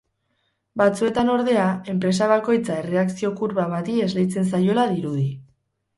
Batzuetan 0.81 1.27
ordea, 1.33 1.67
enpresa 1.93 2.29
bakoitza 2.33 2.79
erreakzio-kurba 2.85 3.67
bati 3.77 3.99
esleitzen 4.07 4.53
zaiola 4.55 4.87
dirudi. 4.95 5.29